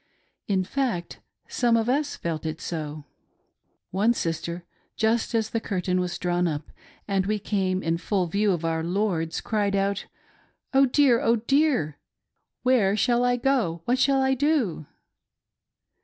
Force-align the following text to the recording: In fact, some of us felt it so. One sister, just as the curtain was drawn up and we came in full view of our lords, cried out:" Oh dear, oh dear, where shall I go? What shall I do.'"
In 0.47 0.63
fact, 0.63 1.19
some 1.47 1.77
of 1.77 1.87
us 1.87 2.15
felt 2.15 2.43
it 2.43 2.59
so. 2.59 3.05
One 3.91 4.15
sister, 4.15 4.65
just 4.95 5.35
as 5.35 5.51
the 5.51 5.59
curtain 5.59 5.99
was 5.99 6.17
drawn 6.17 6.47
up 6.47 6.71
and 7.07 7.27
we 7.27 7.37
came 7.37 7.83
in 7.83 7.99
full 7.99 8.25
view 8.25 8.51
of 8.51 8.65
our 8.65 8.83
lords, 8.83 9.41
cried 9.41 9.75
out:" 9.75 10.07
Oh 10.73 10.87
dear, 10.87 11.21
oh 11.21 11.35
dear, 11.35 11.99
where 12.63 12.97
shall 12.97 13.23
I 13.23 13.35
go? 13.35 13.83
What 13.85 13.99
shall 13.99 14.23
I 14.23 14.33
do.'" 14.33 14.87